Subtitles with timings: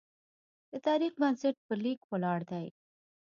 [0.71, 2.65] د تاریخ بنسټ په لیک ولاړ دی.